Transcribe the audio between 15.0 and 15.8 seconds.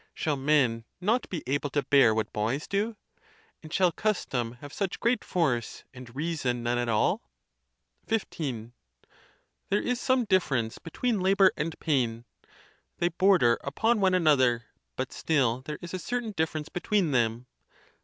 still there